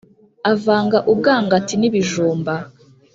avanga 0.53 0.97
ubwangati 1.11 1.75
n’ibijumba 1.77 2.53